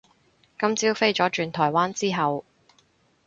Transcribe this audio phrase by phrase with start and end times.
[0.57, 2.43] 今朝飛咗轉台灣之後